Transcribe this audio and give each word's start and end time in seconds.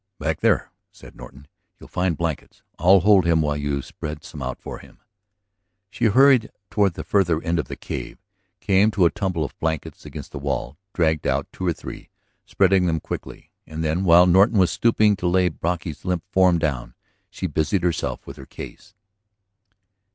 "Back 0.17 0.39
there," 0.39 0.71
said 0.91 1.15
Norton, 1.15 1.47
"you'll 1.77 1.87
find 1.87 2.17
blankets. 2.17 2.63
I'll 2.79 3.01
hold 3.01 3.23
him 3.27 3.39
while 3.43 3.55
you 3.55 3.83
spread 3.83 4.23
some 4.23 4.41
out 4.41 4.59
for 4.59 4.79
him." 4.79 4.97
She 5.91 6.05
hurried 6.05 6.49
toward 6.71 6.95
the 6.95 7.03
farther 7.03 7.39
end 7.43 7.59
of 7.59 7.67
the 7.67 7.75
cave, 7.75 8.17
came 8.59 8.89
to 8.89 9.05
a 9.05 9.11
tumble 9.11 9.45
of 9.45 9.55
blankets 9.59 10.03
against 10.03 10.31
the 10.31 10.39
wall, 10.39 10.75
dragged 10.95 11.27
out 11.27 11.45
two 11.53 11.67
or 11.67 11.73
three, 11.73 12.09
spreading 12.47 12.87
them 12.87 12.99
quickly. 12.99 13.51
And 13.67 13.83
then, 13.83 14.03
while 14.03 14.25
Norton 14.25 14.57
was 14.57 14.71
stooping 14.71 15.17
to 15.17 15.27
lay 15.27 15.49
Brocky's 15.49 16.03
limp 16.03 16.23
form 16.31 16.57
down, 16.57 16.95
she 17.29 17.45
busied 17.45 17.83
herself 17.83 18.25
with 18.25 18.37
her 18.37 18.47
case. 18.47 18.95